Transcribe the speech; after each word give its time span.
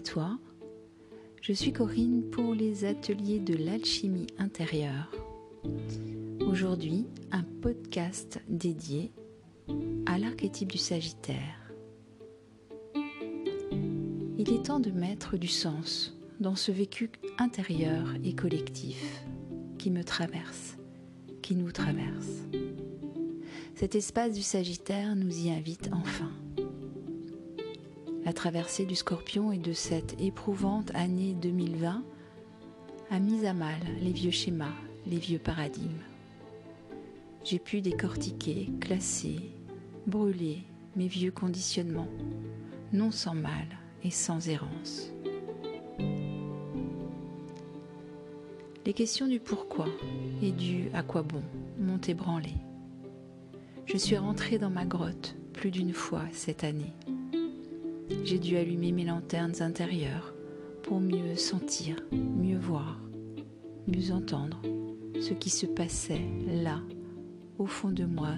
toi. 0.00 0.38
Je 1.42 1.52
suis 1.52 1.72
Corinne 1.72 2.22
pour 2.30 2.54
les 2.54 2.84
ateliers 2.84 3.38
de 3.38 3.54
l'alchimie 3.54 4.26
intérieure. 4.38 5.10
Aujourd'hui, 6.40 7.06
un 7.32 7.42
podcast 7.62 8.40
dédié 8.48 9.12
à 10.06 10.18
l'archétype 10.18 10.72
du 10.72 10.78
Sagittaire. 10.78 11.72
Il 14.38 14.52
est 14.52 14.66
temps 14.66 14.80
de 14.80 14.90
mettre 14.90 15.36
du 15.36 15.48
sens 15.48 16.16
dans 16.40 16.56
ce 16.56 16.72
vécu 16.72 17.10
intérieur 17.38 18.14
et 18.24 18.34
collectif 18.34 19.22
qui 19.78 19.90
me 19.90 20.02
traverse, 20.02 20.76
qui 21.42 21.54
nous 21.54 21.72
traverse. 21.72 22.48
Cet 23.74 23.94
espace 23.94 24.32
du 24.32 24.42
Sagittaire 24.42 25.14
nous 25.14 25.46
y 25.46 25.50
invite 25.50 25.90
enfin. 25.92 26.32
La 28.30 28.34
traversée 28.34 28.84
du 28.84 28.94
scorpion 28.94 29.50
et 29.50 29.58
de 29.58 29.72
cette 29.72 30.14
éprouvante 30.20 30.92
année 30.94 31.34
2020 31.42 32.04
a 33.10 33.18
mis 33.18 33.44
à 33.44 33.52
mal 33.52 33.80
les 34.00 34.12
vieux 34.12 34.30
schémas, 34.30 34.70
les 35.04 35.16
vieux 35.16 35.40
paradigmes. 35.40 36.04
J'ai 37.42 37.58
pu 37.58 37.80
décortiquer, 37.80 38.70
classer, 38.80 39.40
brûler 40.06 40.62
mes 40.94 41.08
vieux 41.08 41.32
conditionnements, 41.32 42.06
non 42.92 43.10
sans 43.10 43.34
mal 43.34 43.66
et 44.04 44.12
sans 44.12 44.48
errance. 44.48 45.10
Les 48.86 48.92
questions 48.94 49.26
du 49.26 49.40
pourquoi 49.40 49.88
et 50.40 50.52
du 50.52 50.88
à 50.94 51.02
quoi 51.02 51.22
bon 51.22 51.42
m'ont 51.80 52.00
ébranlé. 52.06 52.54
Je 53.86 53.96
suis 53.96 54.16
rentrée 54.16 54.58
dans 54.58 54.70
ma 54.70 54.84
grotte 54.84 55.34
plus 55.52 55.72
d'une 55.72 55.94
fois 55.94 56.26
cette 56.30 56.62
année 56.62 56.94
j'ai 58.24 58.38
dû 58.38 58.56
allumer 58.56 58.92
mes 58.92 59.04
lanternes 59.04 59.60
intérieures 59.60 60.34
pour 60.82 61.00
mieux 61.00 61.36
sentir, 61.36 61.96
mieux 62.12 62.58
voir, 62.58 63.00
mieux 63.86 64.12
entendre 64.12 64.60
ce 65.20 65.34
qui 65.34 65.50
se 65.50 65.66
passait 65.66 66.22
là, 66.46 66.80
au 67.58 67.66
fond 67.66 67.90
de 67.90 68.04
moi, 68.04 68.34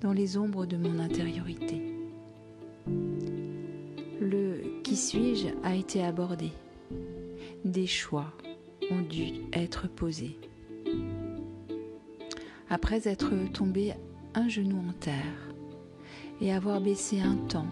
dans 0.00 0.12
les 0.12 0.36
ombres 0.36 0.66
de 0.66 0.76
mon 0.76 0.98
intériorité. 0.98 1.82
Le 4.20 4.80
qui 4.82 4.96
suis-je 4.96 5.48
a 5.62 5.74
été 5.74 6.04
abordé. 6.04 6.52
Des 7.64 7.86
choix 7.86 8.32
ont 8.90 9.02
dû 9.02 9.32
être 9.52 9.88
posés. 9.88 10.38
Après 12.68 13.08
être 13.08 13.30
tombé 13.52 13.94
un 14.34 14.48
genou 14.48 14.78
en 14.88 14.92
terre 14.92 15.52
et 16.40 16.52
avoir 16.52 16.80
baissé 16.80 17.20
un 17.20 17.36
temps 17.36 17.66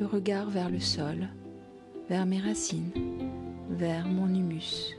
le 0.00 0.06
regard 0.06 0.48
vers 0.48 0.70
le 0.70 0.80
sol, 0.80 1.28
vers 2.08 2.24
mes 2.24 2.40
racines, 2.40 2.90
vers 3.68 4.08
mon 4.08 4.34
humus, 4.34 4.96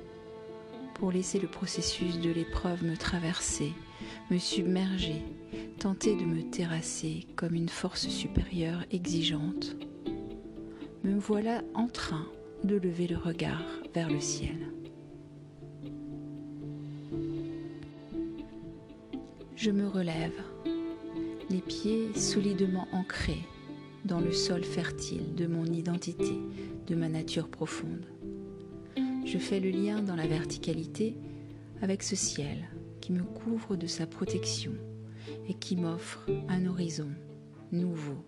pour 0.94 1.12
laisser 1.12 1.40
le 1.40 1.48
processus 1.48 2.20
de 2.20 2.30
l'épreuve 2.30 2.84
me 2.84 2.96
traverser, 2.96 3.74
me 4.30 4.38
submerger, 4.38 5.24
tenter 5.80 6.16
de 6.16 6.24
me 6.24 6.44
terrasser 6.52 7.26
comme 7.36 7.56
une 7.56 7.68
force 7.68 8.08
supérieure 8.10 8.86
exigeante. 8.92 9.76
Me 11.04 11.18
voilà 11.18 11.64
en 11.74 11.88
train 11.88 12.28
de 12.64 12.76
lever 12.76 13.08
le 13.08 13.18
regard 13.18 13.66
vers 13.96 14.08
le 14.08 14.20
ciel. 14.20 14.68
Je 19.56 19.72
me 19.72 19.88
relève, 19.88 20.44
les 21.50 21.62
pieds 21.62 22.14
solidement 22.14 22.88
ancrés 22.92 23.48
dans 24.06 24.20
le 24.20 24.32
sol 24.32 24.64
fertile 24.64 25.36
de 25.36 25.48
mon 25.48 25.66
identité, 25.66 26.40
de 26.88 26.96
ma 26.96 27.10
nature 27.10 27.48
profonde. 27.48 28.06
Je 29.26 29.38
fais 29.38 29.60
le 29.60 29.70
lien 29.70 30.02
dans 30.02 30.16
la 30.16 30.28
verticalité 30.28 31.16
avec 31.82 32.04
ce 32.04 32.16
ciel 32.16 32.70
qui 33.00 33.12
me 33.12 33.24
couvre 33.24 33.76
de 33.76 33.88
sa 33.88 34.08
protection 34.08 34.74
et 35.48 35.54
qui 35.54 35.76
m'offre 35.76 36.26
un 36.50 36.66
horizon 36.66 37.10
nouveau 37.72 38.26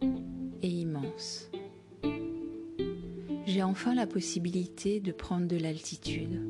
et 0.61 0.69
immense. 0.69 1.49
J'ai 3.45 3.61
enfin 3.61 3.93
la 3.93 4.07
possibilité 4.07 4.99
de 4.99 5.11
prendre 5.11 5.47
de 5.47 5.57
l'altitude. 5.57 6.41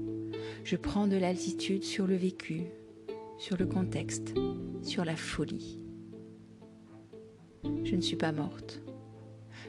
Je 0.64 0.76
prends 0.76 1.08
de 1.08 1.18
l'altitude 1.18 1.84
sur 1.84 2.08
le 2.08 2.16
vécu, 2.16 2.62
sur 3.38 3.58
le 3.58 3.66
contexte, 3.66 4.34
sur 4.84 5.04
la 5.04 5.16
folie. 5.16 5.80
Je 7.84 7.96
ne 7.96 8.02
suis 8.02 8.16
pas 8.16 8.32
morte. 8.32 8.82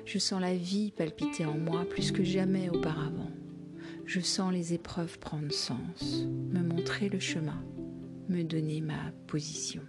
Je 0.05 0.19
sens 0.19 0.41
la 0.41 0.55
vie 0.55 0.93
palpiter 0.93 1.47
en 1.47 1.57
moi 1.57 1.85
plus 1.85 2.13
que 2.13 2.23
jamais 2.23 2.69
auparavant. 2.69 3.31
Je 4.05 4.21
sens 4.21 4.53
les 4.53 4.75
épreuves 4.75 5.19
prendre 5.19 5.51
sens, 5.51 6.27
me 6.51 6.63
montrer 6.63 7.09
le 7.09 7.19
chemin, 7.19 7.65
me 8.29 8.43
donner 8.43 8.83
ma 8.83 9.13
position. 9.27 9.83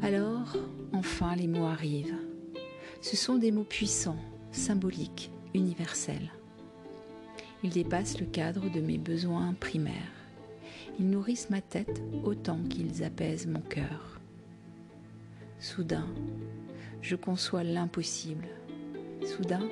Alors, 0.00 0.56
enfin, 0.92 1.34
les 1.34 1.48
mots 1.48 1.66
arrivent. 1.66 2.18
Ce 3.00 3.16
sont 3.16 3.36
des 3.36 3.50
mots 3.50 3.64
puissants, 3.64 4.22
symboliques, 4.52 5.30
universels. 5.54 6.30
Ils 7.64 7.70
dépassent 7.70 8.20
le 8.20 8.26
cadre 8.26 8.70
de 8.70 8.80
mes 8.80 8.98
besoins 8.98 9.54
primaires. 9.54 9.94
Ils 11.00 11.10
nourrissent 11.10 11.50
ma 11.50 11.60
tête 11.60 12.02
autant 12.22 12.62
qu'ils 12.68 13.02
apaisent 13.02 13.46
mon 13.46 13.60
cœur. 13.60 14.13
Soudain, 15.58 16.06
je 17.00 17.16
conçois 17.16 17.64
l'impossible. 17.64 18.48
Soudain, 19.24 19.62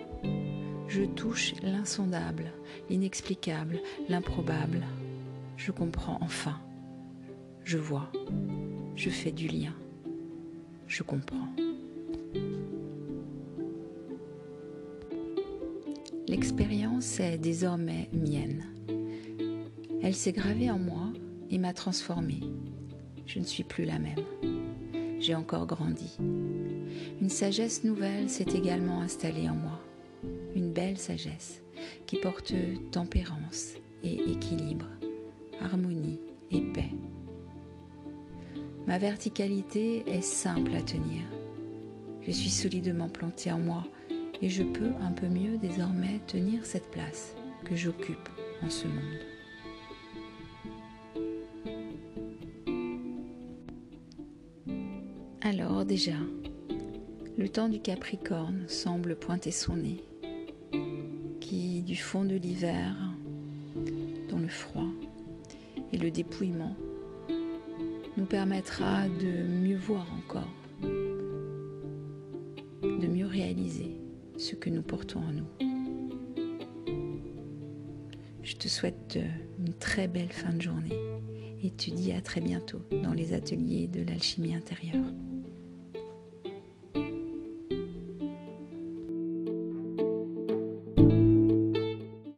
je 0.89 1.03
touche 1.03 1.55
l'insondable, 1.63 2.53
l'inexplicable, 2.89 3.81
l'improbable. 4.09 4.83
Je 5.57 5.73
comprends 5.73 6.19
enfin. 6.21 6.61
Je 7.65 7.79
vois. 7.79 8.11
Je 8.97 9.11
fais 9.11 9.33
du 9.33 9.49
lien. 9.49 9.75
Je 10.87 11.03
comprends. 11.03 11.49
L'expérience 16.29 17.21
est 17.21 17.39
désormais 17.39 18.09
mienne. 18.13 18.65
Elle 20.03 20.15
s'est 20.15 20.33
gravée 20.33 20.71
en 20.71 20.79
moi 20.79 21.13
et 21.51 21.59
m'a 21.59 21.73
transformée. 21.73 22.41
Je 23.27 23.39
ne 23.39 23.45
suis 23.45 23.65
plus 23.65 23.85
la 23.85 23.99
même 23.99 24.62
j'ai 25.23 25.37
encore 25.37 25.67
grandi. 25.67 26.19
Une 27.21 27.29
sagesse 27.29 27.85
nouvelle 27.85 28.29
s'est 28.29 28.53
également 28.55 29.01
installée 29.01 29.49
en 29.49 29.55
moi, 29.55 29.81
une 30.57 30.73
belle 30.73 30.99
sagesse 30.99 31.63
qui 32.07 32.17
porte 32.17 32.53
tempérance 32.91 33.75
et 34.03 34.15
équilibre, 34.31 34.89
harmonie 35.61 36.19
et 36.51 36.61
paix. 36.61 36.91
Ma 38.87 38.99
verticalité 38.99 40.03
est 40.09 40.23
simple 40.23 40.75
à 40.75 40.83
tenir. 40.83 41.23
Je 42.23 42.33
suis 42.33 42.51
solidement 42.51 43.09
plantée 43.09 43.53
en 43.53 43.59
moi 43.59 43.85
et 44.41 44.49
je 44.49 44.65
peux 44.65 44.91
un 45.01 45.13
peu 45.13 45.29
mieux 45.29 45.57
désormais 45.57 46.21
tenir 46.27 46.67
cette 46.67 46.91
place 46.91 47.37
que 47.65 47.77
j'occupe 47.77 48.29
en 48.63 48.71
ce 48.71 48.89
monde. 48.89 49.32
Alors 55.53 55.85
déjà, 55.85 56.15
le 57.37 57.47
temps 57.47 57.69
du 57.69 57.79
Capricorne 57.79 58.65
semble 58.69 59.15
pointer 59.15 59.51
son 59.51 59.77
nez, 59.77 60.03
qui 61.41 61.83
du 61.83 61.95
fond 61.95 62.25
de 62.25 62.37
l'hiver, 62.37 62.97
dans 64.31 64.39
le 64.39 64.49
froid 64.49 64.89
et 65.93 65.99
le 65.99 66.11
dépouillement, 66.11 66.75
nous 68.17 68.25
permettra 68.25 69.07
de 69.09 69.43
mieux 69.47 69.77
voir 69.77 70.07
encore, 70.17 70.49
de 72.83 73.07
mieux 73.07 73.27
réaliser 73.27 74.01
ce 74.39 74.55
que 74.55 74.71
nous 74.71 74.83
portons 74.83 75.21
en 75.21 75.33
nous. 75.35 75.51
Je 78.43 78.57
te 78.57 78.69
souhaite 78.69 79.19
une 79.59 79.75
très 79.75 80.09
belle 80.09 80.33
fin 80.33 80.55
de 80.55 80.63
journée 80.63 80.99
et 81.63 81.71
te 81.73 81.91
dis 81.91 82.13
à 82.13 82.23
très 82.23 82.41
bientôt 82.41 82.81
dans 83.03 83.13
les 83.13 83.35
ateliers 83.35 83.87
de 83.87 84.03
l'alchimie 84.03 84.55
intérieure. 84.55 85.13